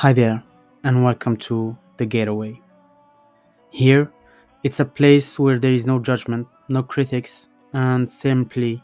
[0.00, 0.42] Hi there,
[0.82, 2.58] and welcome to The Getaway.
[3.68, 4.10] Here,
[4.62, 8.82] it's a place where there is no judgment, no critics, and simply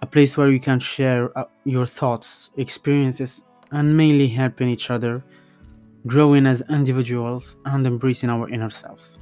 [0.00, 5.22] a place where you can share uh, your thoughts, experiences, and mainly helping each other
[6.06, 9.18] growing as individuals and embracing our inner selves.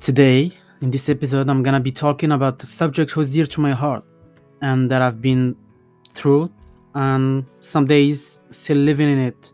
[0.00, 0.50] Today,
[0.80, 4.02] in this episode, I'm gonna be talking about a subject who's dear to my heart
[4.60, 5.54] and that I've been
[6.14, 6.50] through,
[6.96, 9.52] and some days still living in it,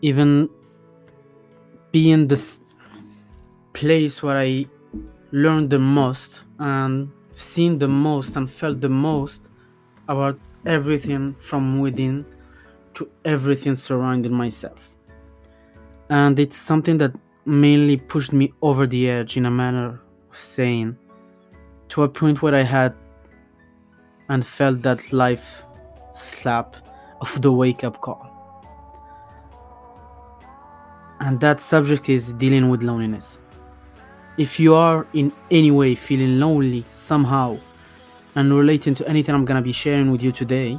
[0.00, 0.48] even
[1.92, 2.60] being this
[3.74, 4.66] place where I
[5.32, 9.50] learned the most and seen the most and felt the most
[10.08, 12.24] about everything from within
[12.94, 14.78] to everything surrounding myself.
[16.08, 17.12] And it's something that
[17.44, 20.00] mainly pushed me over the edge in a manner
[20.30, 20.96] of saying
[21.90, 22.94] to a point where I had
[24.30, 25.65] and felt that life
[26.16, 26.76] slap
[27.20, 28.30] of the wake up call.
[31.20, 33.40] And that subject is dealing with loneliness.
[34.36, 37.58] If you are in any way feeling lonely somehow
[38.34, 40.78] and relating to anything I'm gonna be sharing with you today,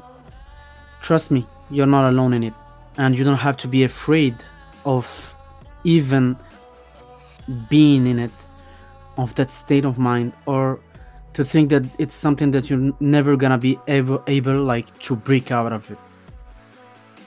[1.02, 2.54] trust me, you're not alone in it.
[2.98, 4.36] And you don't have to be afraid
[4.86, 5.36] of
[5.84, 6.38] even
[7.70, 8.32] being in it,
[9.18, 10.80] of that state of mind, or
[11.38, 15.52] to think that it's something that you're never gonna be able, able like to break
[15.52, 16.00] out of it.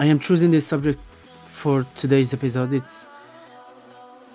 [0.00, 0.98] I am choosing this subject
[1.46, 2.72] for today's episode.
[2.74, 3.06] It's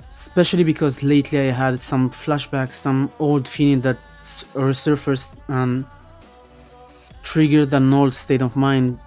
[0.10, 3.98] especially because lately I had some flashbacks, some old feeling that
[4.54, 5.84] resurfaced and
[7.24, 8.98] triggered an old state of mind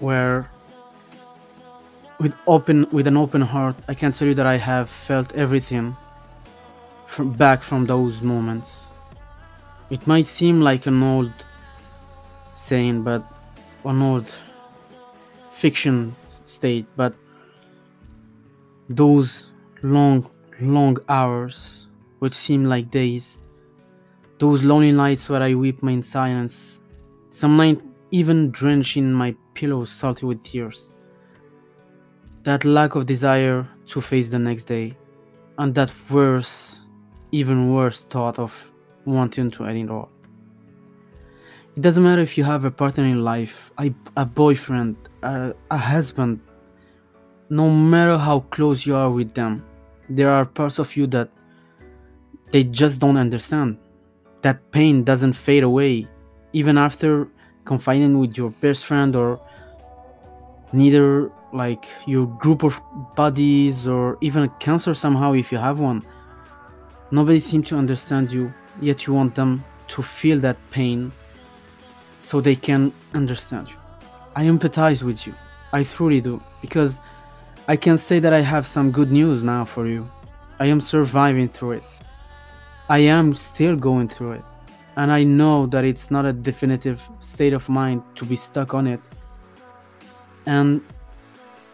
[0.00, 0.50] where
[2.20, 5.96] with open with an open heart I can tell you that I have felt everything
[7.06, 8.91] from back from those moments.
[9.92, 11.32] It might seem like an old
[12.54, 13.22] saying but
[13.84, 14.34] an old
[15.52, 17.14] fiction state but
[18.88, 19.50] those
[19.82, 20.30] long,
[20.62, 21.88] long hours,
[22.20, 23.38] which seem like days.
[24.38, 26.80] Those lonely nights where I weep in silence,
[27.30, 27.78] some night
[28.12, 30.94] even drenching my pillow salty with tears.
[32.44, 34.96] That lack of desire to face the next day,
[35.58, 36.80] and that worse,
[37.30, 38.71] even worse thought of
[39.04, 40.08] wanting to end it all.
[41.76, 45.78] It doesn't matter if you have a partner in life, a, a boyfriend, a, a
[45.78, 46.40] husband,
[47.48, 49.64] no matter how close you are with them,
[50.08, 51.30] there are parts of you that
[52.50, 53.78] they just don't understand.
[54.42, 56.08] That pain doesn't fade away
[56.52, 57.28] even after
[57.64, 59.40] confiding with your best friend or
[60.72, 62.80] neither like your group of
[63.14, 66.02] buddies or even a counselor somehow if you have one.
[67.10, 71.12] Nobody seems to understand you, yet you want them to feel that pain
[72.18, 73.76] so they can understand you.
[74.34, 75.34] I empathize with you.
[75.72, 77.00] I truly do because
[77.68, 80.10] I can say that I have some good news now for you.
[80.58, 81.82] I am surviving through it.
[82.88, 84.44] I am still going through it.
[84.96, 88.86] And I know that it's not a definitive state of mind to be stuck on
[88.86, 89.00] it.
[90.46, 90.82] And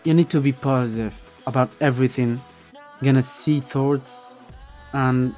[0.04, 1.14] you need to be positive
[1.47, 2.41] about everything.
[2.72, 4.34] You're gonna see thoughts
[4.92, 5.34] and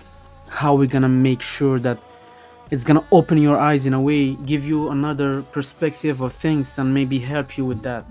[0.50, 1.98] how we're gonna make sure that
[2.70, 6.92] it's gonna open your eyes in a way, give you another perspective of things, and
[6.92, 8.04] maybe help you with that.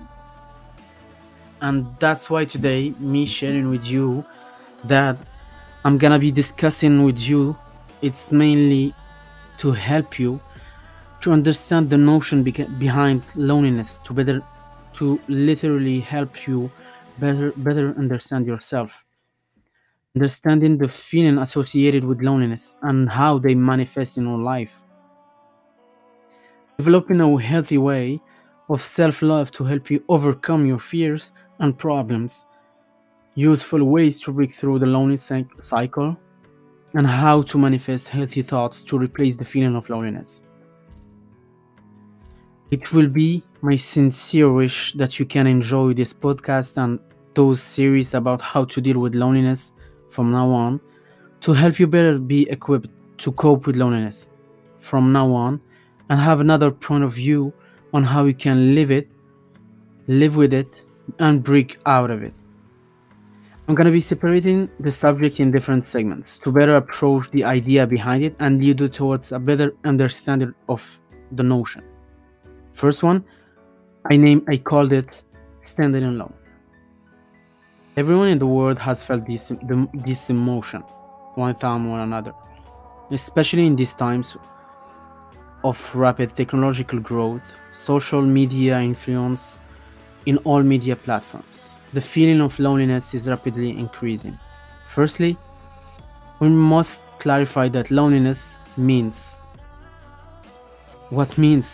[1.61, 4.25] And that's why today me sharing with you
[4.85, 5.17] that
[5.83, 7.57] i'm gonna be discussing with you
[8.01, 8.93] it's mainly
[9.57, 10.39] to help you
[11.21, 14.41] to understand the notion behind loneliness to better
[14.93, 16.71] to literally help you
[17.19, 19.03] better better understand yourself
[20.19, 24.81] understanding the feeling associated with loneliness and how they manifest in our life
[26.79, 28.21] developing a healthy way
[28.69, 32.45] of self-love to help you overcome your fears and problems,
[33.35, 35.29] useful ways to break through the loneliness
[35.59, 36.17] cycle,
[36.93, 40.41] and how to manifest healthy thoughts to replace the feeling of loneliness.
[42.71, 46.97] It will be my sincere wish that you can enjoy this podcast and
[47.33, 49.73] those series about how to deal with loneliness
[50.09, 50.79] from now on
[51.41, 52.89] to help you better be equipped
[53.19, 54.29] to cope with loneliness
[54.79, 55.61] from now on
[56.09, 57.53] and have another point of view
[57.93, 59.07] on how you can live it,
[60.07, 60.83] live with it,
[61.19, 62.33] and break out of it.
[63.67, 68.23] I'm to be separating the subject in different segments to better approach the idea behind
[68.23, 70.83] it and lead you towards a better understanding of
[71.33, 71.83] the notion.
[72.73, 73.23] First one,
[74.09, 75.23] I name I called it
[75.61, 76.33] standing alone.
[77.99, 79.51] Everyone in the world has felt this
[80.07, 80.83] this emotion,
[81.35, 82.33] one time or another,
[83.11, 84.37] especially in these times
[85.65, 87.43] of rapid technological growth,
[87.73, 89.59] social media influence,
[90.25, 91.75] in all media platforms.
[91.91, 94.39] The feeling of loneliness is rapidly increasing.
[94.87, 95.37] Firstly,
[96.39, 99.35] we must clarify that loneliness means
[101.09, 101.67] what means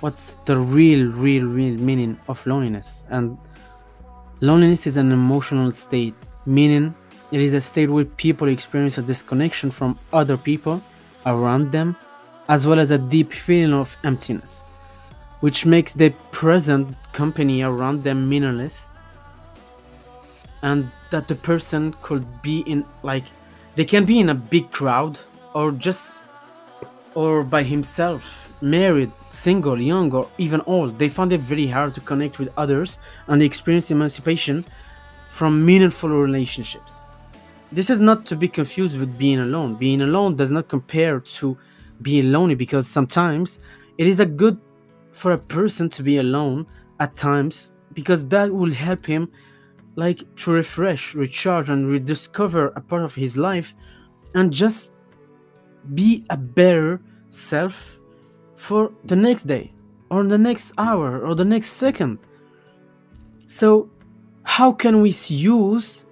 [0.00, 3.38] what's the real real real meaning of loneliness and
[4.40, 6.14] loneliness is an emotional state
[6.46, 6.94] meaning
[7.32, 10.80] it is a state where people experience a disconnection from other people
[11.26, 11.96] around them
[12.48, 14.62] as well as a deep feeling of emptiness
[15.40, 18.86] which makes the present company around them meaningless
[20.62, 23.24] and that the person could be in like
[23.74, 25.18] they can be in a big crowd
[25.54, 26.20] or just
[27.14, 32.00] or by himself married single young or even old they find it very hard to
[32.00, 34.64] connect with others and experience emancipation
[35.30, 37.06] from meaningful relationships.
[37.70, 39.74] This is not to be confused with being alone.
[39.74, 41.56] Being alone does not compare to
[42.00, 43.58] being lonely because sometimes
[43.98, 44.58] it is a good
[45.12, 46.66] for a person to be alone
[47.00, 49.30] at times because that will help him
[49.96, 53.74] like to refresh, recharge, and rediscover a part of his life
[54.34, 54.92] and just
[55.94, 57.97] be a better self
[58.58, 59.72] for the next day
[60.10, 62.18] or the next hour or the next second.
[63.46, 63.88] So,
[64.42, 66.04] how can we use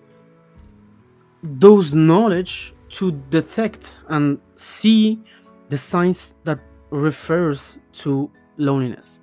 [1.43, 5.21] those knowledge to detect and see
[5.69, 6.61] the signs that
[6.91, 9.21] refers to loneliness?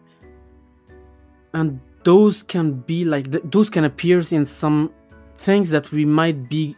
[1.53, 4.91] And those can be like those can appear in some
[5.37, 6.75] things that we might be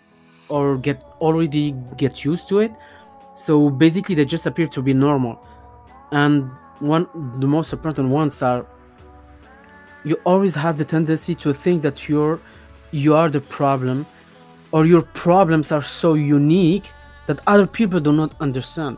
[0.49, 2.71] or get already get used to it
[3.33, 5.39] so basically they just appear to be normal
[6.21, 7.05] and one
[7.43, 8.65] the most important ones are
[10.03, 12.39] you always have the tendency to think that you're
[12.91, 14.05] you are the problem
[14.71, 16.87] or your problems are so unique
[17.27, 18.97] that other people do not understand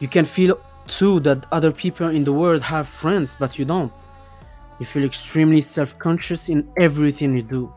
[0.00, 3.92] you can feel too that other people in the world have friends but you don't
[4.80, 7.72] you feel extremely self conscious in everything you do.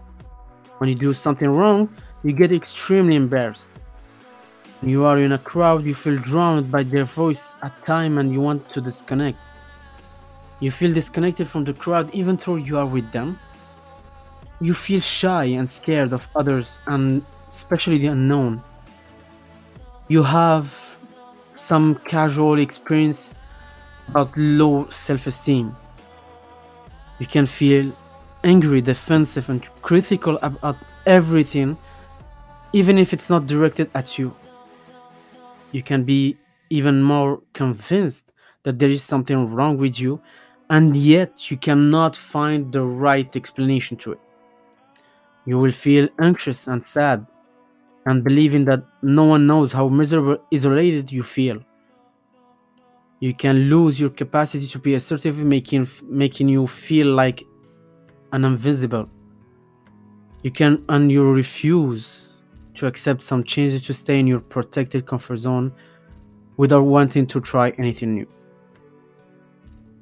[0.80, 1.94] When you do something wrong,
[2.24, 3.70] you get extremely embarrassed.
[4.84, 8.42] You are in a crowd, you feel drowned by their voice at time and you
[8.42, 9.38] want to disconnect.
[10.60, 13.40] You feel disconnected from the crowd even though you are with them.
[14.60, 18.64] You feel shy and scared of others and especially the unknown.
[20.08, 20.74] You have
[21.56, 23.36] some casual experience
[24.08, 25.76] about low self esteem
[27.20, 27.92] you can feel
[28.44, 31.78] angry, defensive, and critical about everything,
[32.74, 34.36] even if it's not directed at you.
[35.78, 36.36] You can be
[36.72, 38.34] even more convinced
[38.64, 40.20] that there is something wrong with you,
[40.72, 44.20] and yet you cannot find the right explanation to it.
[45.46, 47.28] You will feel anxious and sad,
[48.08, 51.60] and believing that no one knows how miserable, isolated you feel
[53.20, 57.44] you can lose your capacity to be assertive making making you feel like
[58.32, 59.08] an invisible
[60.44, 62.27] you can and you refuse
[62.78, 65.72] to accept some changes to stay in your protected comfort zone
[66.58, 68.28] without wanting to try anything new.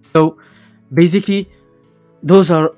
[0.01, 0.37] So
[0.93, 1.49] basically
[2.23, 2.73] those are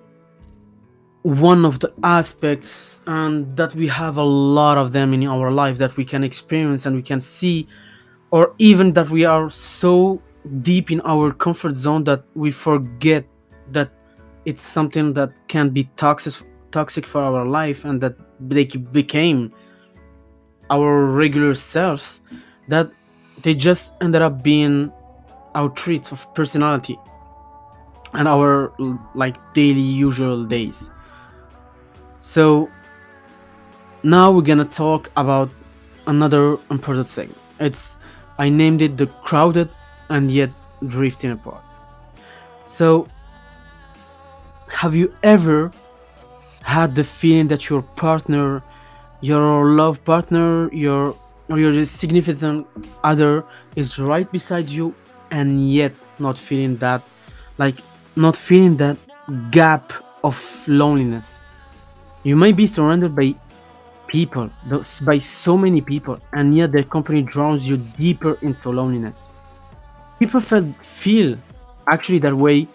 [1.24, 5.78] one of the aspects and that we have a lot of them in our life
[5.78, 7.68] that we can experience and we can see
[8.32, 10.22] or even that we are so
[10.62, 13.26] deep in our comfort zone that we forget
[13.72, 13.92] that
[14.46, 16.34] it's something that can be toxic
[16.72, 19.52] toxic for our life and that they became
[20.70, 22.22] our regular selves
[22.68, 22.90] that
[23.44, 24.92] they just ended up being
[25.56, 27.00] our traits of personality
[28.14, 28.74] and our
[29.16, 30.90] like daily usual days
[32.22, 32.70] so
[34.04, 35.50] now we're gonna talk about
[36.08, 37.98] another important thing it's
[38.40, 39.70] i named it the crowded
[40.10, 40.50] and yet
[40.86, 41.64] drifting apart.
[42.66, 43.08] So,
[44.68, 45.72] have you ever
[46.62, 48.62] had the feeling that your partner,
[49.22, 51.18] your love partner, your
[51.50, 52.68] or your significant
[53.04, 53.44] other
[53.76, 54.94] is right beside you
[55.32, 57.02] and yet not feeling that
[57.58, 57.76] like
[58.16, 58.98] not feeling that
[59.52, 59.94] gap
[60.24, 61.40] of loneliness
[62.24, 63.34] you might be surrounded by
[64.08, 64.50] people
[65.02, 69.30] by so many people and yet their company draws you deeper into loneliness
[70.20, 71.38] people feel, feel
[71.88, 72.68] actually that way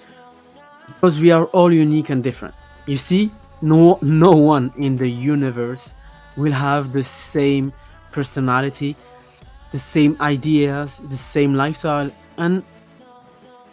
[0.87, 2.55] because we are all unique and different.
[2.87, 3.31] You see,
[3.61, 5.95] no no one in the universe
[6.37, 7.73] will have the same
[8.11, 8.97] personality,
[9.71, 12.63] the same ideas, the same lifestyle, and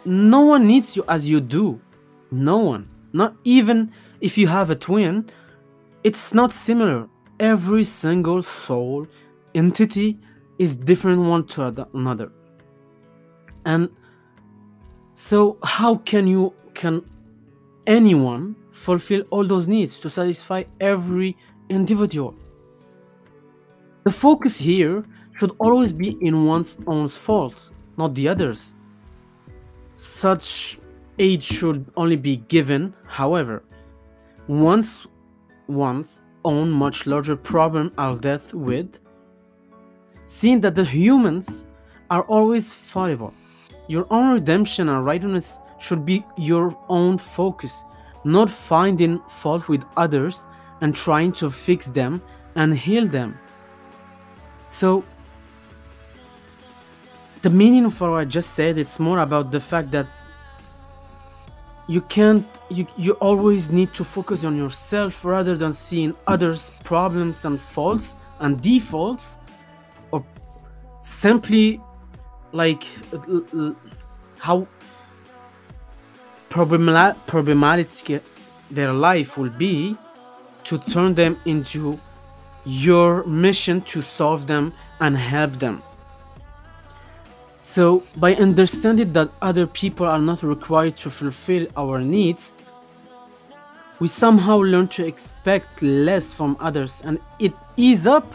[0.04, 1.80] no one needs you as you do.
[2.30, 2.88] No one.
[3.12, 5.30] Not even if you have a twin,
[6.04, 7.08] it's not similar.
[7.38, 9.06] Every single soul
[9.54, 10.18] entity
[10.58, 12.30] is different one to another
[13.64, 13.88] and
[15.14, 17.02] so how can you can
[17.86, 21.36] anyone fulfill all those needs to satisfy every
[21.68, 22.34] individual.
[24.04, 25.04] The focus here
[25.38, 28.74] should always be in one's own faults, not the others.
[29.96, 30.78] Such
[31.18, 33.62] aid should only be given, however,
[34.48, 35.06] once
[35.66, 38.98] one's own much larger problem are dealt with,
[40.24, 41.66] seeing that the humans
[42.10, 43.34] are always fallible.
[43.86, 47.84] Your own redemption and righteousness should be your own focus,
[48.24, 50.46] not finding fault with others
[50.80, 52.22] and trying to fix them
[52.54, 53.38] and heal them.
[54.70, 55.04] So,
[57.42, 60.06] the meaning of what I just said, it's more about the fact that
[61.90, 67.44] you can't you, you always need to focus on yourself rather than seeing others problems
[67.44, 69.38] and faults and defaults
[70.12, 70.24] or
[71.00, 71.80] simply
[72.52, 72.84] like
[74.38, 74.68] how
[76.48, 78.22] problematic
[78.70, 79.96] their life will be
[80.62, 81.98] to turn them into
[82.64, 85.82] your mission to solve them and help them
[87.62, 92.52] so, by understanding that other people are not required to fulfill our needs,
[94.00, 98.26] we somehow learn to expect less from others and it ease up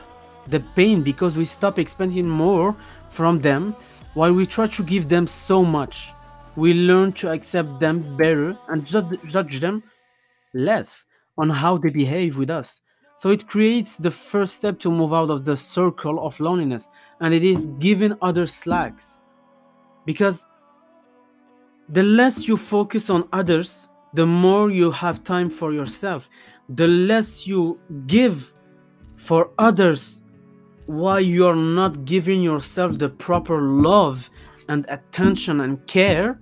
[0.47, 2.75] the pain because we stop expecting more
[3.09, 3.75] from them
[4.13, 6.11] while we try to give them so much.
[6.55, 9.83] We learn to accept them better and judge them
[10.53, 11.03] less
[11.37, 12.79] on how they behave with us.
[13.15, 16.89] So it creates the first step to move out of the circle of loneliness
[17.21, 19.21] and it is giving others slacks
[20.05, 20.45] because
[21.89, 26.29] the less you focus on others the more you have time for yourself.
[26.69, 28.53] The less you give
[29.17, 30.21] for others
[30.85, 34.29] why you're not giving yourself the proper love
[34.69, 36.39] and attention and care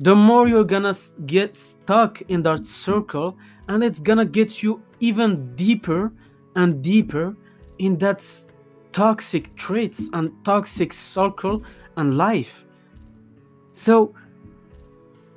[0.00, 0.94] the more you're gonna
[1.26, 3.36] get stuck in that circle
[3.68, 6.12] and it's gonna get you even deeper
[6.56, 7.36] and deeper
[7.78, 8.24] in that
[8.92, 11.62] toxic traits and toxic circle
[11.96, 12.64] and life.
[13.72, 14.14] So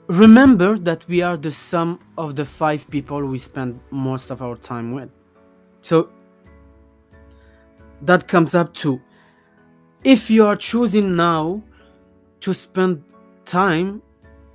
[0.07, 4.55] remember that we are the sum of the five people we spend most of our
[4.55, 5.09] time with.
[5.81, 6.09] So
[8.01, 9.01] that comes up to
[10.03, 11.63] if you are choosing now
[12.41, 13.03] to spend
[13.45, 14.01] time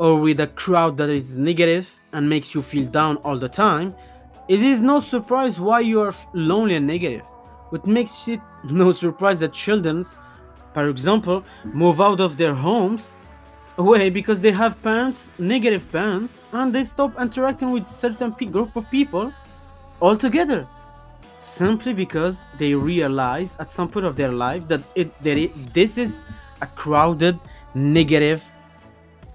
[0.03, 3.95] or with a crowd that is negative and makes you feel down all the time,
[4.49, 7.25] it is no surprise why you are lonely and negative.
[7.73, 10.05] It makes it no surprise that children
[10.75, 13.17] for example, move out of their homes
[13.79, 18.91] away because they have parents, negative parents, and they stop interacting with certain group of
[18.91, 19.33] people
[20.01, 20.67] altogether.
[21.39, 25.99] Simply because they realize at some point of their life that it that it, this
[25.99, 26.19] is
[26.61, 27.39] a crowded,
[27.75, 28.43] negative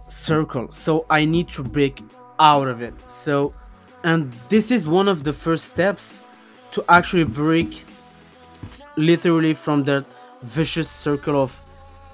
[0.07, 0.71] circle.
[0.71, 2.01] So I need to break
[2.39, 2.93] out of it.
[3.09, 3.53] So,
[4.03, 6.19] and this is one of the first steps
[6.71, 7.83] to actually break
[8.95, 10.05] literally from that
[10.41, 11.59] vicious circle of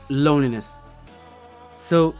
[0.09, 0.75] loneliness.
[1.75, 2.13] So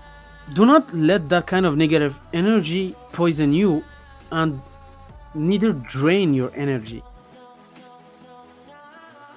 [0.53, 3.83] do not let that kind of negative energy poison you
[4.31, 4.61] and
[5.33, 7.03] neither drain your energy.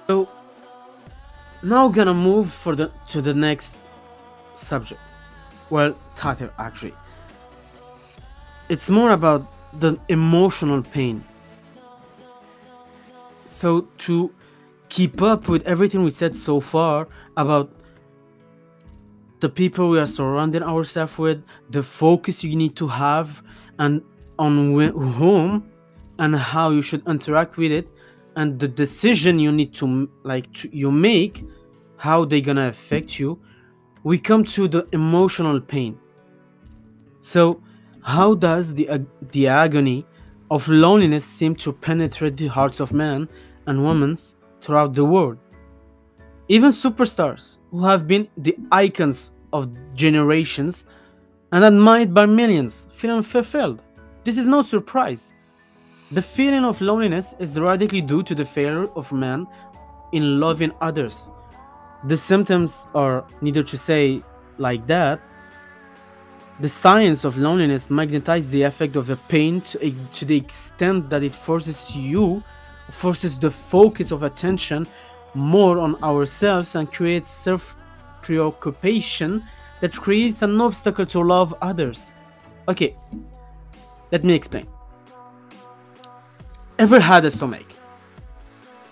[0.07, 0.27] So
[1.63, 3.75] now gonna move for the to the next
[4.53, 5.01] subject.
[5.69, 6.93] Well, title actually.
[8.69, 9.47] It's more about
[9.79, 11.23] the emotional pain.
[13.47, 14.31] So to
[14.89, 17.71] keep up with everything we said so far about
[19.39, 23.43] the people we are surrounding ourselves with, the focus you need to have,
[23.79, 24.01] and
[24.39, 25.69] on wh- whom
[26.19, 27.87] and how you should interact with it,
[28.35, 31.45] and the decision you need to like to, you make,
[31.97, 33.39] how they're gonna affect you.
[34.07, 35.99] We come to the emotional pain.
[37.19, 37.61] So,
[38.03, 40.05] how does the the agony
[40.49, 43.27] of loneliness seem to penetrate the hearts of men
[43.65, 44.15] and women
[44.61, 45.37] throughout the world.
[46.47, 50.85] Even superstars, who have been the icons of generations
[51.51, 53.83] and admired by millions, feel unfulfilled.
[54.23, 55.33] This is no surprise.
[56.11, 59.45] The feeling of loneliness is radically due to the failure of man
[60.13, 61.29] in loving others.
[62.05, 64.23] The symptoms are neither to say
[64.57, 65.19] like that.
[66.59, 71.23] The science of loneliness magnetizes the effect of the pain to, to the extent that
[71.23, 72.43] it forces you
[72.89, 74.87] forces the focus of attention
[75.33, 77.75] more on ourselves and creates self
[78.21, 79.43] preoccupation
[79.81, 82.11] that creates an obstacle to love others.
[82.67, 82.95] Okay,
[84.11, 84.67] let me explain.
[86.79, 87.65] Ever had a stomach?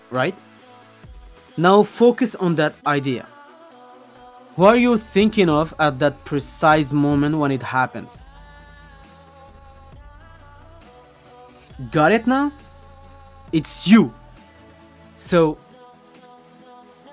[0.09, 0.35] Right?
[1.57, 3.27] Now focus on that idea.
[4.55, 8.25] What are you thinking of at that precise moment when it happens?
[11.91, 12.51] got it now?
[13.51, 14.13] It's you.
[15.15, 15.57] So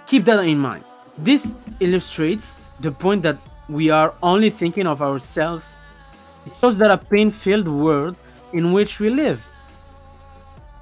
[0.07, 0.85] keep that in mind.
[1.19, 5.69] This illustrates the point that we are only thinking of ourselves.
[6.47, 8.17] It shows that a pain filled world
[8.53, 9.43] in which we live.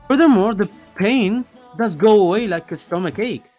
[0.08, 1.44] Furthermore the pain
[1.78, 3.49] does go away like a stomach ache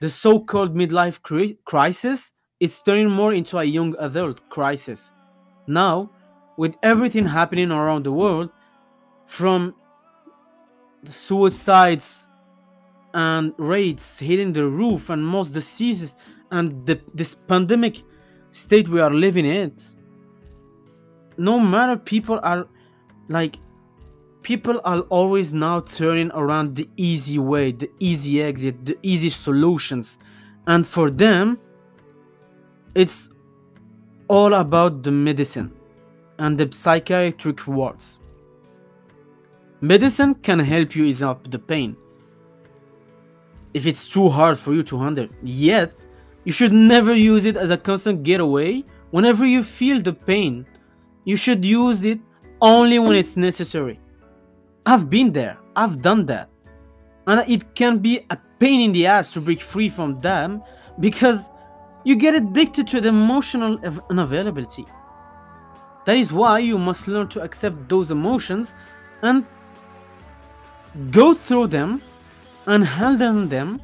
[0.00, 5.12] the so-called midlife cri- crisis is turning more into a young adult crisis.
[5.66, 6.10] Now
[6.56, 8.50] with everything happening around the world
[9.26, 9.74] from
[11.08, 12.26] suicides
[13.14, 16.16] and rates hitting the roof and most diseases
[16.50, 18.02] and the, this pandemic
[18.50, 19.72] state we are living in
[21.38, 22.66] no matter people are
[23.28, 23.56] like
[24.48, 30.18] people are always now turning around the easy way the easy exit the easy solutions.
[30.66, 31.58] And for them
[32.94, 33.28] it's
[34.26, 35.70] all about the medicine
[36.38, 38.20] and the psychiatric wards.
[39.82, 41.94] Medicine can help you ease up the pain.
[43.74, 45.92] If it's too hard for you to handle yet
[46.46, 48.82] you should never use it as a constant getaway.
[49.10, 50.66] Whenever you feel the pain
[51.26, 52.20] you should use it
[52.62, 54.00] only when it's necessary
[54.88, 55.58] i've been there.
[55.76, 56.48] I've done that.
[57.26, 60.62] And it can be a pain in the ass to break free from them
[60.98, 61.50] because
[62.04, 64.86] you get addicted to the emotional av- unavailability.
[66.06, 68.74] That is why you must learn to accept those emotions
[69.20, 69.44] and
[71.10, 72.00] go through them
[72.66, 73.82] and handle them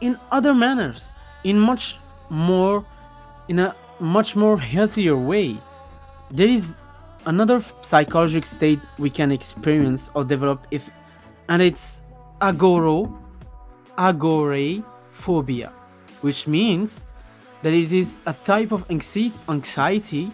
[0.00, 1.10] in other manners
[1.44, 1.98] in much
[2.30, 2.84] more
[3.48, 5.58] in a much more healthier way.
[6.30, 6.76] There is
[7.26, 10.88] another psychological state we can experience or develop if
[11.48, 12.02] and it's
[12.40, 13.12] agoro
[13.98, 15.72] agoraphobia
[16.22, 17.00] which means
[17.62, 20.30] that it is a type of anxiety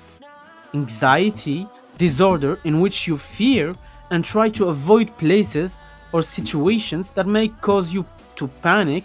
[0.75, 1.67] anxiety
[1.99, 3.75] disorder in which you fear
[4.11, 5.79] and try to avoid places
[6.13, 8.05] or situations that may cause you
[8.37, 9.05] to panic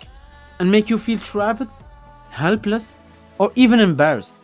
[0.60, 1.68] and make you feel trapped,
[2.30, 2.96] helpless,
[3.40, 4.36] or even embarrassed,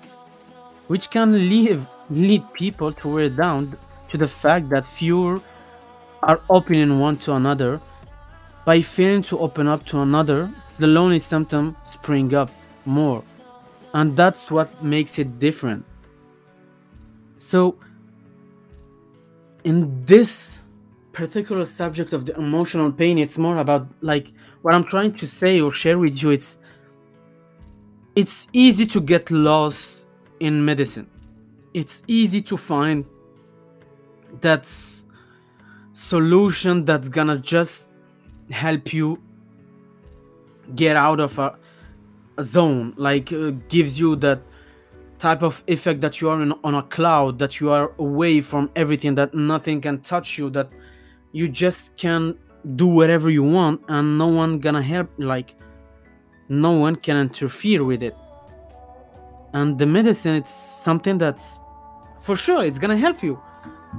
[0.88, 3.78] which can lead, lead people to wear down
[4.12, 5.42] to the fact that fewer
[6.24, 7.80] are opening one to another.
[8.66, 12.52] By failing to open up to another, the lonely symptom spring up
[12.86, 13.24] more,
[13.94, 15.86] and that's what makes it different.
[17.38, 17.78] So,
[19.64, 20.60] in this
[21.14, 24.28] particular subject of the emotional pain it's more about like
[24.62, 26.58] what i'm trying to say or share with you it's
[28.16, 30.06] it's easy to get lost
[30.40, 31.10] in medicine
[31.74, 33.06] it's easy to find
[34.42, 34.68] that
[35.94, 37.88] solution that's gonna just
[38.50, 39.22] help you
[40.76, 41.58] get out of a,
[42.38, 44.42] a zone like uh, gives you that
[45.18, 48.70] type of effect that you are in, on a cloud that you are away from
[48.76, 50.70] everything that nothing can touch you that
[51.32, 52.38] you just can
[52.76, 55.56] do whatever you want and no one gonna help like
[56.48, 58.16] no one can interfere with it
[59.54, 61.62] and the medicine it's something that's
[62.22, 63.42] for sure it's gonna help you.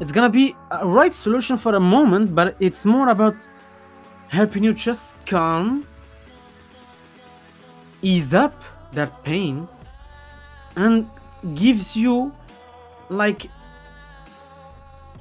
[0.00, 3.36] It's gonna be a right solution for a moment but it's more about
[4.28, 5.86] helping you just calm
[8.02, 9.68] ease up that pain
[10.76, 11.08] and
[11.54, 12.32] gives you
[13.08, 13.50] like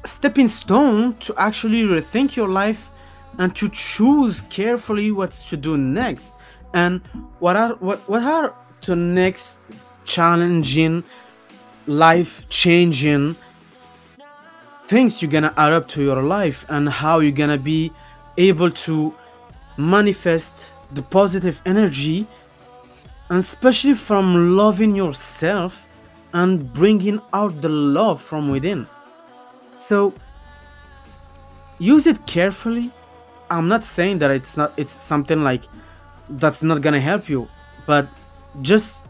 [0.06, 2.90] stepping stone to actually rethink your life
[3.38, 6.34] and to choose carefully what to do next.
[6.74, 7.02] And
[7.40, 9.60] what are what, what are the next
[10.16, 11.04] challenging
[11.88, 13.36] life changing
[14.90, 17.92] things you're gonna add up to your life and how you're gonna be
[18.38, 19.14] able to
[19.78, 22.26] manifest the positive energy
[23.30, 25.86] and especially from loving yourself
[26.34, 28.88] and bringing out the love from within.
[29.78, 30.14] So
[31.78, 32.92] use it carefully.
[33.52, 35.64] I'm not saying that it's not it's something like
[36.30, 37.48] that's not gonna help you
[37.86, 38.08] but
[38.62, 39.06] just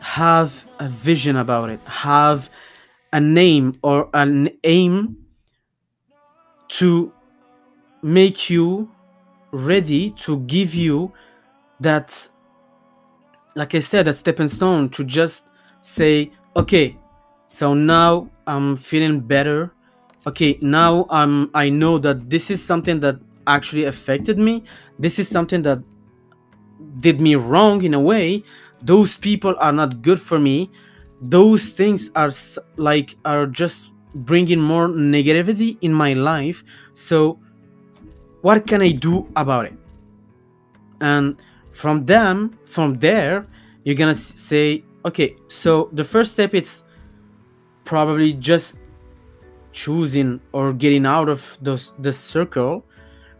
[0.00, 2.48] have a vision about it have
[3.12, 5.16] a name or an aim
[6.68, 7.12] to
[8.02, 8.90] make you
[9.52, 11.12] ready to give you
[11.80, 12.28] that
[13.54, 15.44] like i said a stepping stone to just
[15.80, 16.96] say okay
[17.46, 19.72] so now i'm feeling better.
[20.26, 24.64] Okay now i'm i know that this is something that actually affected me.
[24.98, 25.82] This is something that
[27.00, 28.42] did me wrong in a way
[28.82, 30.70] those people are not good for me.
[31.20, 32.30] Those things are
[32.76, 36.64] like are just bringing more negativity in my life.
[36.94, 37.38] So
[38.42, 39.74] what can i do about it?
[41.00, 41.36] And
[41.72, 43.46] from them from there
[43.84, 46.82] you're gonna say okay so the first step is
[47.84, 48.78] probably just
[49.72, 52.84] choosing or getting out of those the circle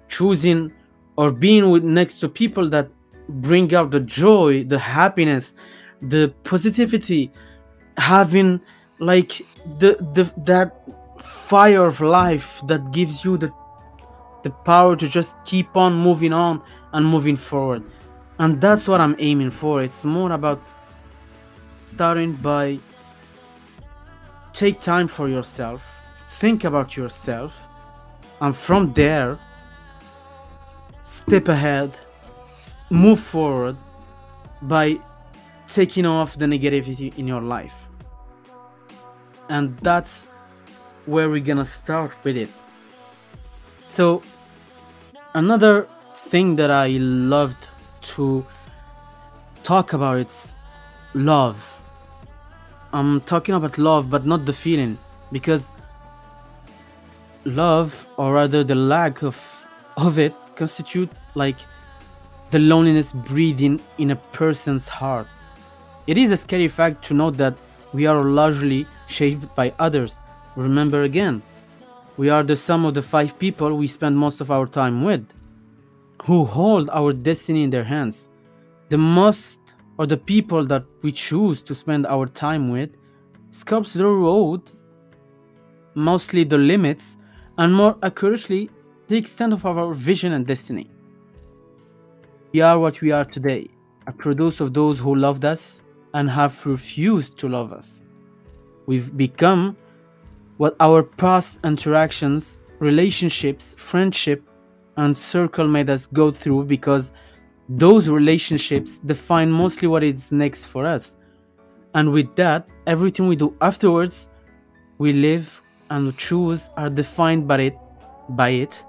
[0.08, 0.72] choosing
[1.16, 2.88] or being with next to people that
[3.30, 5.54] bring out the joy the happiness
[6.02, 7.30] the positivity
[7.96, 8.60] having
[8.98, 9.42] like
[9.78, 10.76] the the that
[11.20, 13.50] fire of life that gives you the
[14.42, 16.62] the power to just keep on moving on
[16.94, 17.82] and moving forward.
[18.38, 19.82] And that's what i'm aiming for.
[19.82, 20.62] It's more about
[21.84, 22.78] starting by
[24.52, 25.82] take time for yourself
[26.40, 27.52] think about yourself
[28.40, 29.38] and from there
[31.00, 31.92] step ahead
[32.90, 33.76] move forward
[34.62, 34.98] by
[35.68, 37.74] taking off the negativity in your life.
[39.48, 40.26] And that's
[41.06, 42.48] where we're gonna start with it.
[43.86, 44.22] So
[45.34, 45.86] another
[46.28, 47.68] thing that i loved
[48.02, 48.44] to
[49.64, 50.54] talk about it's
[51.14, 51.58] love.
[52.92, 54.98] I'm talking about love but not the feeling
[55.32, 55.68] because
[57.44, 59.40] love or rather the lack of
[59.96, 61.56] of it constitute like
[62.50, 65.26] the loneliness breathing in a person's heart.
[66.06, 67.54] It is a scary fact to note that
[67.92, 70.18] we are largely shaped by others.
[70.56, 71.42] Remember again
[72.16, 75.26] we are the sum of the five people we spend most of our time with
[76.24, 78.28] who hold our destiny in their hands.
[78.90, 79.60] The most
[79.96, 82.96] or the people that we choose to spend our time with.
[83.52, 84.62] Sculpts the road
[85.94, 87.16] mostly the limits
[87.58, 88.70] and more accurately,
[89.08, 90.88] the extent of our vision and destiny.
[92.52, 93.68] We are what we are today,
[94.08, 95.82] a product of those who loved us
[96.14, 98.00] and have refused to love us.
[98.86, 99.76] We've become
[100.56, 104.42] what our past interactions, relationships, friendship,
[104.96, 107.12] and circle made us go through because
[107.68, 111.16] those relationships define mostly what is next for us.
[111.94, 114.28] And with that, everything we do afterwards,
[114.98, 117.78] we live and choose are defined by it,
[118.30, 118.84] by it,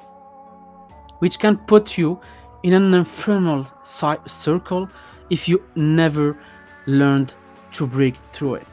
[1.19, 2.19] which can put you
[2.63, 4.89] in an infernal circle
[5.29, 6.37] if you never
[6.85, 7.33] learned
[7.73, 8.67] to break through it.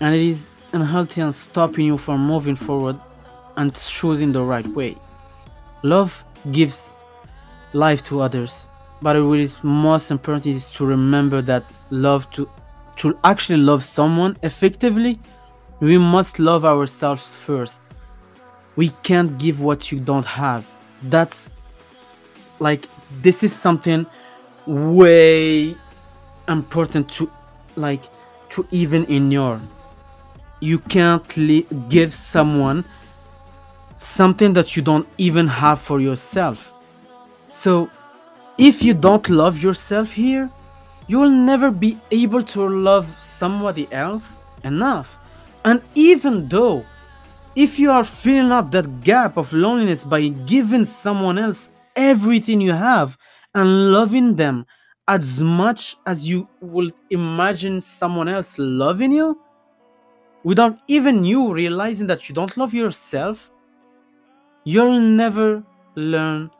[0.00, 2.98] And it is unhealthy and stopping you from moving forward
[3.56, 4.96] and choosing the right way.
[5.82, 7.02] Love gives
[7.72, 8.68] life to others,
[9.02, 12.48] but what is most important is to remember that love to
[12.96, 15.20] to actually love someone effectively
[15.80, 17.80] we must love ourselves first.
[18.76, 20.66] We can't give what you don't have.
[21.02, 21.50] That's
[22.58, 22.88] like
[23.22, 24.06] this is something
[24.66, 25.76] way
[26.48, 27.30] important to
[27.76, 28.02] like
[28.50, 29.60] to even ignore.
[30.60, 32.84] You can't give someone
[33.96, 36.72] something that you don't even have for yourself.
[37.48, 37.90] So,
[38.58, 40.50] if you don't love yourself here,
[41.06, 44.26] you will never be able to love somebody else
[44.64, 45.18] enough.
[45.64, 46.84] And even though,
[47.54, 52.72] if you are filling up that gap of loneliness by giving someone else everything you
[52.72, 53.16] have
[53.54, 54.66] and loving them
[55.08, 59.38] as much as you will imagine someone else loving you,
[60.44, 63.50] without even you realizing that you don't love yourself,
[64.64, 65.62] you'll never
[65.94, 66.50] learn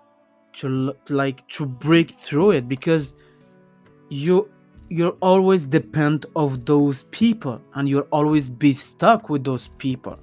[0.54, 3.14] to like to break through it because
[4.08, 4.48] you
[4.88, 10.16] you'll always depend of those people and you'll always be stuck with those people.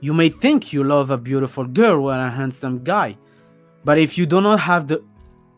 [0.00, 3.18] You may think you love a beautiful girl or a handsome guy
[3.88, 4.98] but if you do not have the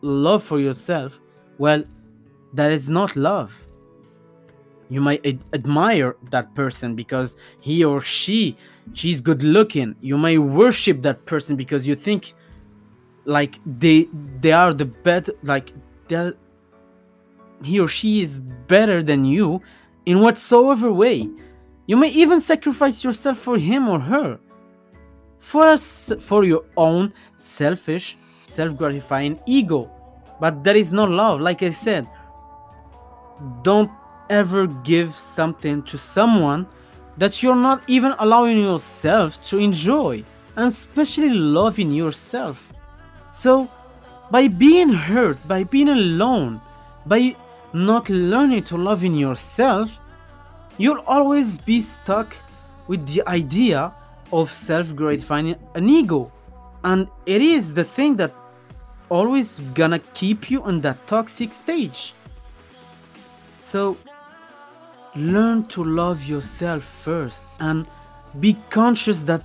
[0.01, 1.19] love for yourself
[1.57, 1.83] well
[2.53, 3.51] that is not love
[4.89, 8.55] you might ad- admire that person because he or she
[8.93, 12.33] she's good looking you may worship that person because you think
[13.25, 14.07] like they
[14.41, 15.71] they are the best like
[16.07, 16.33] they're
[17.63, 19.61] he or she is better than you
[20.05, 21.29] in whatsoever way.
[21.87, 24.39] You may even sacrifice yourself for him or her.
[25.39, 28.17] For us, for your own selfish,
[28.51, 29.89] self-gratifying ego.
[30.39, 32.07] But that is not love, like I said.
[33.63, 33.91] Don't
[34.29, 36.67] ever give something to someone
[37.17, 40.23] that you're not even allowing yourself to enjoy,
[40.55, 42.71] and especially loving yourself.
[43.31, 43.69] So,
[44.31, 46.61] by being hurt, by being alone,
[47.05, 47.35] by
[47.73, 49.91] not learning to love in yourself,
[50.77, 52.35] you'll always be stuck
[52.87, 53.93] with the idea
[54.31, 56.31] of self gratifying an ego.
[56.83, 58.33] And it is the thing that
[59.11, 62.13] always gonna keep you on that toxic stage.
[63.59, 63.97] So
[65.15, 67.85] learn to love yourself first and
[68.39, 69.43] be conscious that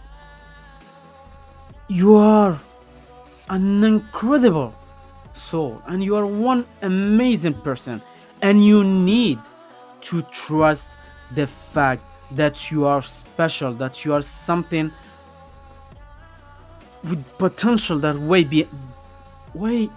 [1.88, 2.58] you are
[3.50, 4.72] an incredible
[5.32, 8.00] soul and you are one amazing person
[8.42, 9.40] and you need
[10.02, 10.90] to trust
[11.34, 14.92] the fact that you are special, that you are something
[17.02, 18.66] with potential that way be
[19.58, 19.90] way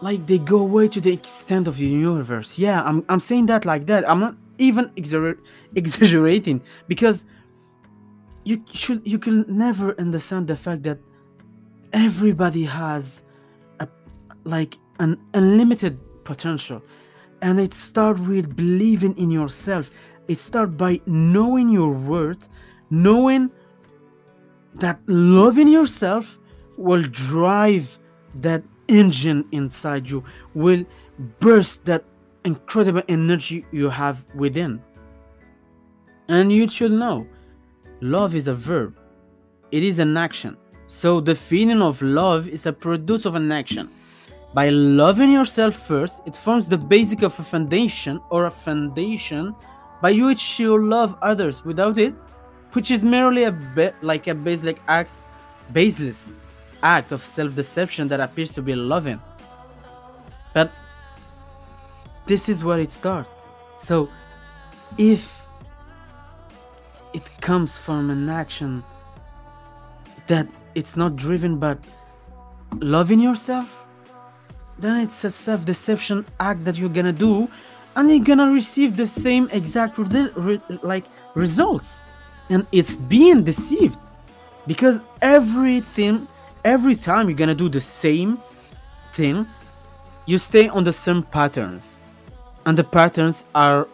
[0.00, 2.58] like they go way to the extent of the universe.
[2.58, 4.08] Yeah, I'm I'm saying that like that.
[4.08, 5.38] I'm not even exagger-
[5.74, 7.24] exaggerating because
[8.44, 10.98] you should you can never understand the fact that
[11.92, 13.22] everybody has
[13.80, 13.88] a
[14.44, 16.82] like an unlimited potential
[17.42, 19.90] and it start with believing in yourself
[20.28, 22.48] it start by knowing your worth
[22.90, 23.50] knowing
[24.74, 26.38] that loving yourself
[26.76, 27.98] will drive
[28.40, 30.84] that engine inside you will
[31.40, 32.04] burst that
[32.44, 34.82] incredible energy you have within.
[36.28, 37.26] And you should know
[38.00, 38.96] love is a verb.
[39.70, 40.56] It is an action.
[40.86, 43.90] So the feeling of love is a produce of an action.
[44.52, 49.54] By loving yourself first, it forms the basic of a foundation or a foundation
[50.00, 51.64] by which you love others.
[51.64, 52.14] Without it,
[52.72, 55.12] which is merely a bit like a basic act,
[55.72, 56.32] baseless
[56.84, 59.20] act of self-deception that appears to be loving.
[60.52, 60.70] But
[62.26, 63.28] this is where it starts.
[63.76, 64.08] So
[64.98, 65.28] if
[67.12, 68.84] it comes from an action
[70.26, 71.76] that it's not driven by
[72.80, 73.84] loving yourself,
[74.78, 77.48] then it's a self-deception act that you're gonna do
[77.96, 81.98] and you're gonna receive the same exact re- re- like results
[82.50, 83.96] and it's being deceived
[84.66, 86.26] because everything
[86.64, 88.38] every time you're gonna do the same
[89.12, 89.46] thing
[90.26, 92.00] you stay on the same patterns.
[92.64, 93.86] And the patterns are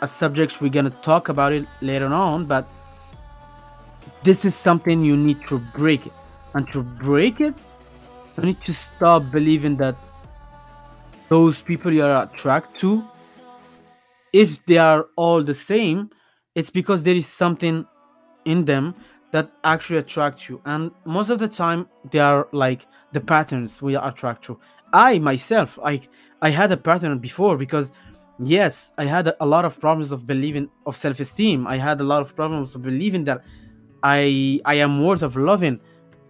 [0.00, 2.66] a subject we're gonna talk about it later on but
[4.22, 6.12] this is something you need to break it.
[6.54, 7.54] And to break it
[8.38, 9.96] you need to stop believing that
[11.28, 13.04] those people you are attracted to
[14.32, 16.10] if they are all the same
[16.54, 17.84] it's because there is something
[18.46, 18.94] in them
[19.36, 20.60] that actually attract you.
[20.64, 24.58] And most of the time they are like the patterns we attract to.
[24.92, 26.00] I myself i
[26.40, 27.92] i had a pattern before because
[28.38, 31.66] yes i had a, lot of problems of believing of self-esteem.
[31.66, 33.44] I had a lot of problems of believing that
[34.02, 35.80] i i am worth of loving.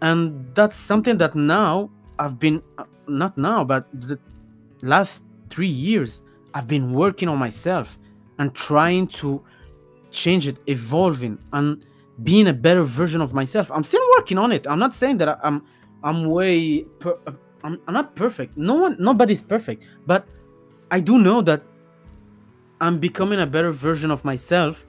[0.03, 4.19] And that's something that now i've been uh, not now but the
[4.83, 6.23] last three years
[6.55, 7.99] i've been working on myself
[8.39, 9.43] and trying to
[10.11, 11.39] change it evolving.
[11.53, 11.85] And
[12.23, 13.71] being a better version of myself.
[13.73, 14.67] I'm still working on it.
[14.67, 15.63] I'm not saying that i'm
[16.03, 17.17] i'm way per,
[17.65, 18.57] I'm, I'm not perfect.
[18.57, 19.87] No one nobody's perfect.
[20.07, 20.27] But
[20.91, 21.63] i do know that
[22.81, 24.87] i'm becoming a better version of myself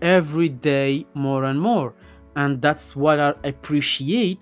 [0.00, 1.94] every day more and more.
[2.36, 4.38] And that's what i appreciate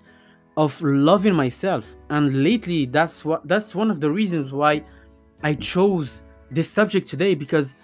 [0.55, 1.85] of loving myself.
[2.09, 4.83] And lately that's what that's one of the reasons why
[5.43, 7.75] i chose this subject today because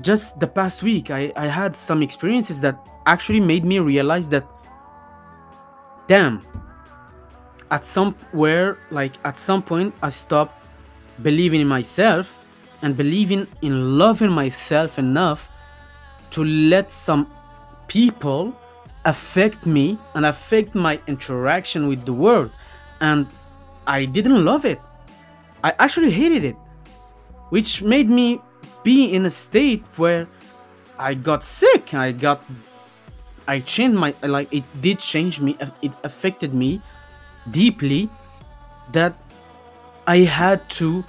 [0.00, 4.46] just the past week I, I had some experiences that actually made me realize that
[6.06, 6.40] damn
[7.70, 10.66] at somewhere like at some point i stopped
[11.22, 12.38] believing in myself
[12.82, 15.50] and believing in loving myself enough
[16.30, 17.30] to let some
[17.86, 18.54] people
[19.04, 22.50] affect me and affect my interaction with the world
[23.00, 23.26] and
[23.86, 24.80] i didn't love it
[25.64, 26.56] i actually hated it
[27.50, 28.40] which made me
[28.82, 30.26] be in a state where
[30.98, 31.94] I got sick.
[31.94, 32.42] I got,
[33.48, 35.56] I changed my like it did change me.
[35.80, 36.80] It affected me
[37.50, 38.08] deeply.
[38.92, 39.14] That
[40.06, 41.04] I had to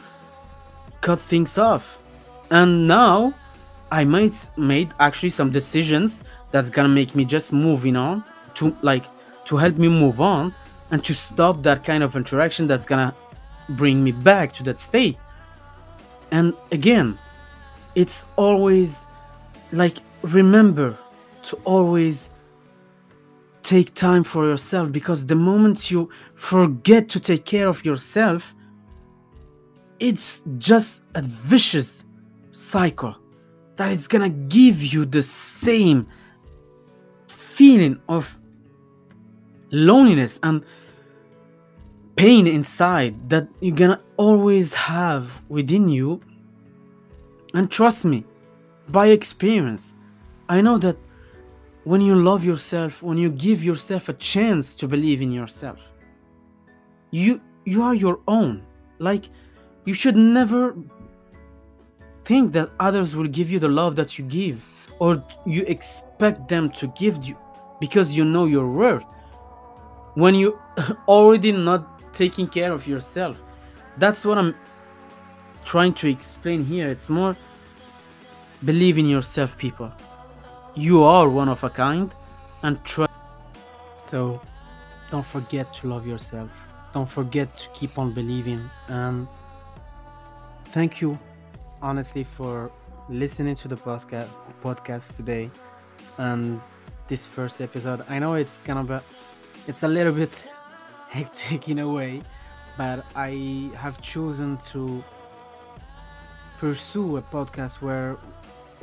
[1.02, 1.98] cut things off,
[2.50, 3.34] and now
[3.91, 8.24] I might made actually some decisions that's gonna make me just moving on
[8.56, 9.06] to like
[9.46, 10.54] to help me move on
[10.91, 13.13] and to stop that kind of interaction that's gonna
[13.69, 15.17] bring me back to that state.
[16.32, 17.19] And again,
[17.96, 19.06] it's always
[19.72, 20.98] like remember
[21.43, 22.29] to always
[23.63, 28.53] take time for yourself because the moment you forget to take care of yourself
[29.99, 32.03] it's just a vicious
[32.51, 33.15] cycle
[33.77, 36.08] that it's gonna give you the same
[37.27, 38.38] feeling of
[39.71, 40.63] loneliness and
[42.15, 46.21] pain inside that you're gonna always have within you.
[47.53, 48.23] And trust me,
[48.89, 49.93] by experience,
[50.49, 50.97] I know that
[51.84, 55.80] when you love yourself, when you give yourself a chance to believe in yourself,
[57.12, 58.63] you you are your own.
[59.00, 59.30] Like
[59.86, 60.76] you should never
[62.26, 64.63] think that others will give you the love that you give
[65.00, 67.38] or you expect them to give you
[67.80, 69.06] because you know your worth.
[70.15, 70.60] When you
[71.08, 73.41] already not taking care of yourself.
[73.98, 74.56] That's what I'm
[75.65, 76.88] trying to explain here.
[76.88, 77.36] It's more
[78.63, 79.91] believe in yourself, people.
[80.76, 82.12] You are one of a kind
[82.64, 83.06] and try.
[83.96, 84.42] So
[85.12, 86.50] don't forget to love yourself.
[86.94, 88.70] Don't forget to keep on believing.
[88.88, 89.28] And
[90.72, 91.20] thank you,
[91.82, 92.72] honestly, for
[93.10, 94.30] listening to the podcast
[94.64, 95.52] podcast today
[96.18, 96.62] and
[97.08, 98.04] this first episode.
[98.10, 99.04] I know it's kind of a,
[99.68, 100.32] it's a little bit
[101.10, 102.22] hectic in a way,
[102.78, 105.04] but I have chosen to
[106.58, 108.18] pursue a podcast where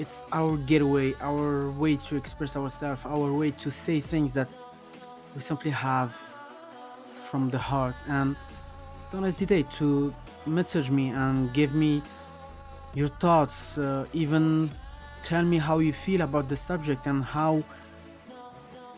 [0.01, 4.49] it's our getaway, our way to express ourselves, our way to say things that
[5.37, 6.17] we simply have
[7.31, 7.95] from the heart.
[8.09, 8.35] And
[9.13, 10.15] don't hesitate to
[10.47, 12.03] message me and give me
[12.95, 14.71] your thoughts, uh, even
[15.23, 17.63] tell me how you feel about the subject and how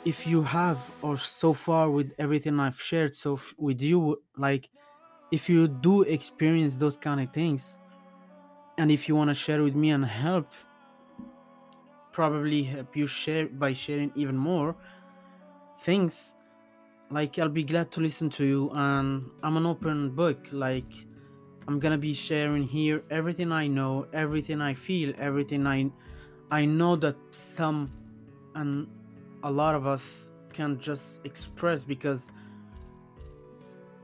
[0.04, 4.68] if you have or so far with everything i've shared so f- with you like
[5.30, 7.80] if you do experience those kind of things
[8.78, 10.48] and if you want to share with me and help
[12.12, 14.74] probably help you share by sharing even more
[15.80, 16.34] things.
[17.10, 20.46] Like i'll be glad to listen to you and i'm an open book.
[20.52, 20.92] Like
[21.68, 25.88] i'm gonna be sharing here everything i know everything i feel everything i
[26.50, 27.90] i know that some
[28.54, 28.88] and
[29.44, 32.30] a lot of us can just express because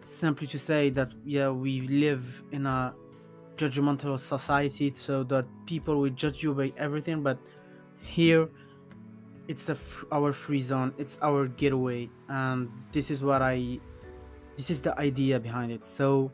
[0.01, 2.95] simply to say that yeah we live in a
[3.57, 7.39] judgmental society so that people will judge you by everything but
[8.01, 8.49] here
[9.49, 13.81] it's a f- our free zone it's our getaway and this is what i
[14.59, 15.87] this is the idea behind it.
[15.87, 16.33] So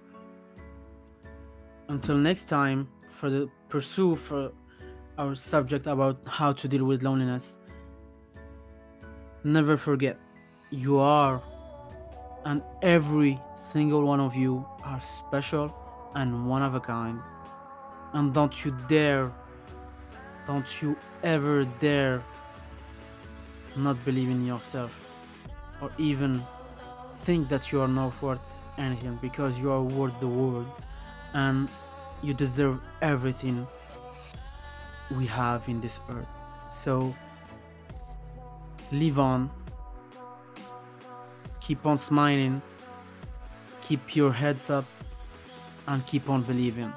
[1.91, 4.51] until next time for the pursue for
[5.19, 7.59] our subject about how to deal with loneliness.
[9.45, 10.19] Never forget
[10.71, 11.43] you are
[12.47, 15.75] and every single one of you are special
[16.15, 17.21] and one of a kind.
[18.15, 19.31] And don't you dare
[20.47, 22.23] don't you ever dare
[23.77, 24.93] not believe in yourself
[25.81, 26.43] or even
[27.23, 28.41] think that you are not worth
[28.79, 30.67] anything because you are worth the world
[31.33, 31.69] and
[32.23, 33.67] you deserve everything
[35.11, 36.29] we have in this earth.
[36.71, 37.15] So
[38.93, 39.51] live on.
[41.61, 42.63] Keep on smiling.
[43.83, 44.85] Keep your heads up
[45.87, 46.93] and keep on believing.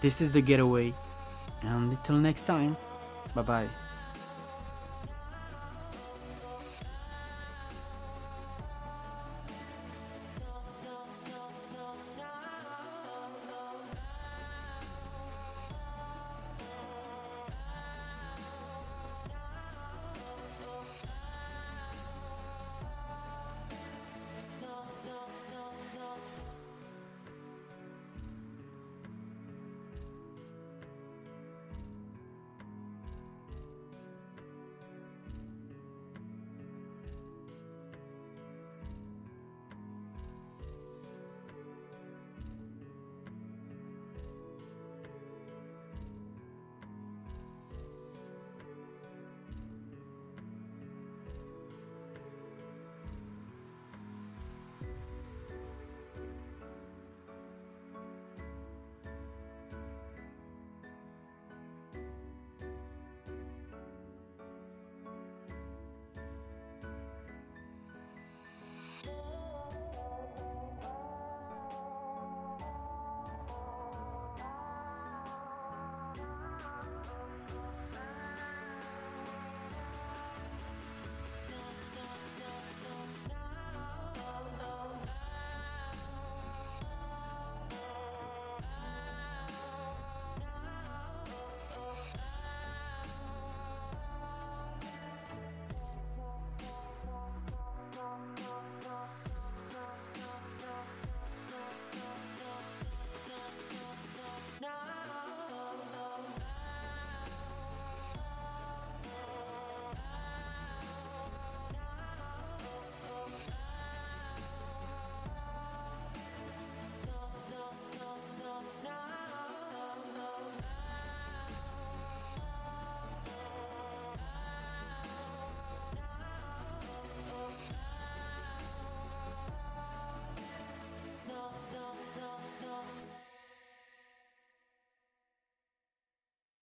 [0.00, 0.94] This is the getaway
[1.62, 2.76] and until next time
[3.34, 3.87] bye bye